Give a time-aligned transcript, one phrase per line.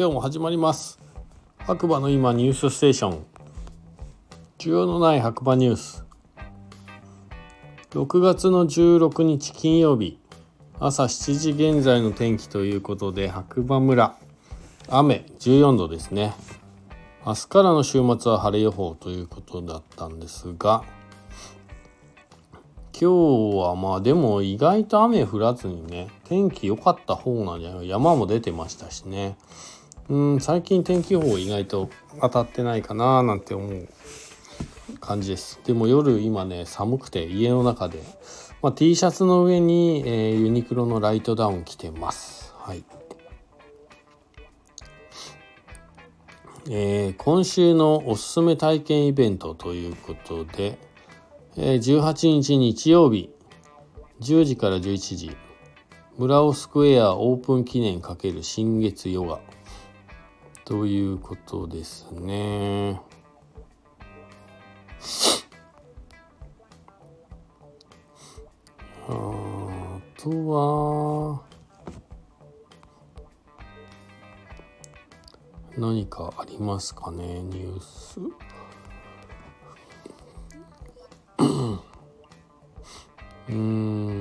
[0.00, 0.98] 今日も始まります。
[1.58, 3.26] 白馬の今ニュースステーション。
[4.56, 6.06] 需要のない白馬ニュース。
[7.90, 10.18] 6月の16日金曜日。
[10.78, 14.16] 朝7時現在の天気ということで白馬村。
[14.88, 16.32] 雨14度ですね。
[17.26, 20.82] 明日からの週末は晴れ予報ということだったんですが
[22.98, 29.36] 今日はまあでも意外と雨降らずにね天気良かった方なんじゃない山も出てましたしね。
[30.10, 31.88] うん最近天気予報意外と
[32.20, 33.88] 当たってないかななんて思う
[34.98, 35.60] 感じです。
[35.64, 38.02] でも夜今ね寒くて家の中で、
[38.60, 42.52] まあ、T シャツの上に、えー、ユニクロのライトダウン着てます。
[42.58, 42.82] はい。
[46.68, 50.78] えー、今週のおすすめ体験イベントということで
[51.56, 53.30] 18日日曜日
[54.20, 55.36] 10時から11時
[56.18, 59.40] 村尾スクエアオープン記念×新月ヨガ。
[60.70, 63.00] ということですね。
[69.08, 69.10] あ
[70.16, 71.42] とは
[75.76, 78.20] 何かありますかねニュース？
[83.48, 84.14] うん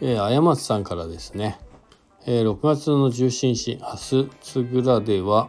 [0.00, 1.58] えー、あ松さんからですね、
[2.26, 5.48] えー、6月の17日明日つぐらでは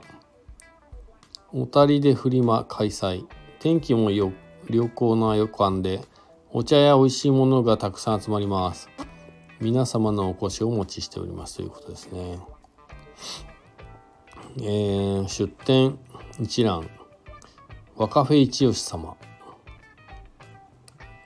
[1.51, 3.25] 小谷でフリマ開催。
[3.59, 4.31] 天気もよ
[4.69, 6.01] 良好な予感で
[6.49, 8.89] お茶や美味しいものがたくさん集まります。
[9.59, 11.57] 皆様のお越しをお持ちしております。
[11.57, 12.39] ということですね。
[14.57, 15.99] えー、出店
[16.39, 16.89] 一覧。
[17.97, 19.17] 若フェ一吉様。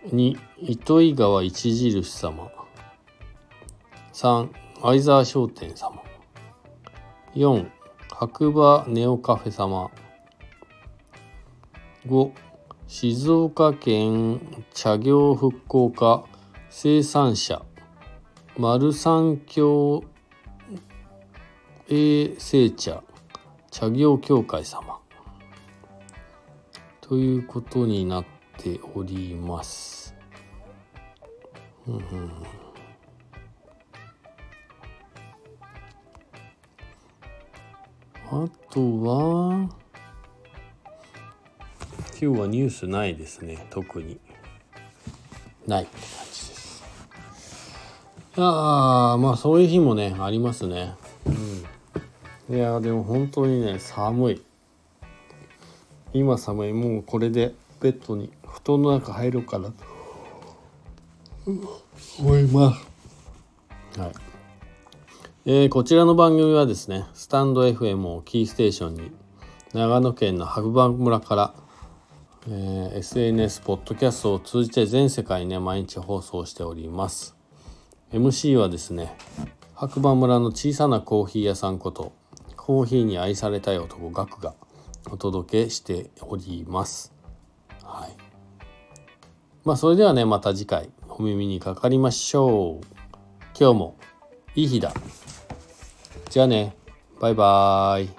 [0.07, 2.51] 2糸魚川一印様。
[4.11, 6.03] 3相沢商店様。
[7.33, 7.67] 4
[8.11, 9.89] 白馬ネオカフェ様。
[12.05, 12.31] 5
[12.85, 14.39] 静岡県
[14.75, 16.23] 茶業復興課
[16.69, 17.63] 生産者。
[18.59, 20.03] 丸三協
[21.89, 23.01] 衛生茶。
[23.71, 24.99] 茶業協会様。
[27.01, 28.25] ということになっ
[28.59, 30.13] ております。
[31.87, 32.31] うんうん、
[38.27, 39.69] あとは
[42.19, 44.19] 今日はニュースないですね特に。
[45.67, 46.83] ないって感じです。
[48.37, 50.95] ああまあそういう日もねありますね。
[52.49, 52.55] うん。
[52.55, 54.43] いやでも本当にね寒い。
[56.13, 56.73] 今寒い。
[56.73, 59.75] もうこれでベッドに布団の中入ろうかなと
[62.19, 62.73] 思いま
[63.93, 63.99] す。
[63.99, 64.34] はい。
[65.47, 69.11] えー、こちらの番組はですねスタンド FM をキーステーションに
[69.73, 71.53] 長野県の白馬村から、
[72.47, 77.35] えー、SNS ポッドキャストを通じて全世界にね毎日放送しております
[78.11, 79.15] MC はですね
[79.75, 82.13] 白馬村の小さなコーヒー屋さんこと
[82.57, 84.55] コーヒーに愛されたい男ガクが
[85.11, 87.13] お届けしております。
[87.83, 88.15] はい。
[89.63, 92.85] まあそれではね、また次回お耳にかかりましょう。
[93.55, 93.97] 今日も
[94.55, 94.93] いい日だ。
[96.35, 96.75] じゃあね
[97.21, 98.09] バイバーイ。